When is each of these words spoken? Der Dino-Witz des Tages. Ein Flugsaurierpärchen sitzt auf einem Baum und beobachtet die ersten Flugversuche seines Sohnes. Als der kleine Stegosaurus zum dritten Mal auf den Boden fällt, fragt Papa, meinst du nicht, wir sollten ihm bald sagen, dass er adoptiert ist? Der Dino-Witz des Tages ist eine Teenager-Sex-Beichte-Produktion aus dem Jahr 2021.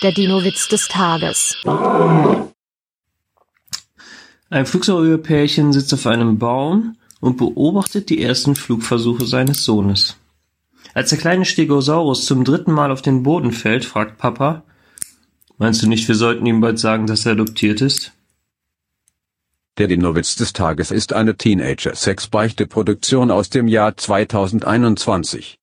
Der 0.00 0.12
Dino-Witz 0.12 0.68
des 0.68 0.86
Tages. 0.86 1.56
Ein 4.48 4.64
Flugsaurierpärchen 4.64 5.72
sitzt 5.72 5.92
auf 5.92 6.06
einem 6.06 6.38
Baum 6.38 6.96
und 7.18 7.36
beobachtet 7.36 8.08
die 8.08 8.22
ersten 8.22 8.54
Flugversuche 8.54 9.26
seines 9.26 9.64
Sohnes. 9.64 10.16
Als 10.94 11.10
der 11.10 11.18
kleine 11.18 11.44
Stegosaurus 11.44 12.26
zum 12.26 12.44
dritten 12.44 12.70
Mal 12.70 12.92
auf 12.92 13.02
den 13.02 13.24
Boden 13.24 13.50
fällt, 13.50 13.84
fragt 13.84 14.18
Papa, 14.18 14.62
meinst 15.56 15.82
du 15.82 15.88
nicht, 15.88 16.06
wir 16.06 16.14
sollten 16.14 16.46
ihm 16.46 16.60
bald 16.60 16.78
sagen, 16.78 17.08
dass 17.08 17.26
er 17.26 17.32
adoptiert 17.32 17.80
ist? 17.80 18.12
Der 19.78 19.88
Dino-Witz 19.88 20.36
des 20.36 20.52
Tages 20.52 20.92
ist 20.92 21.12
eine 21.12 21.36
Teenager-Sex-Beichte-Produktion 21.36 23.32
aus 23.32 23.50
dem 23.50 23.66
Jahr 23.66 23.96
2021. 23.96 25.56